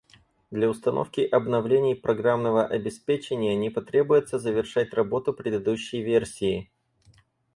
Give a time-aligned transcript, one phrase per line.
[0.49, 6.71] Для установки обновлений программного обеспечения не потребуется завершать работу предыдущей версии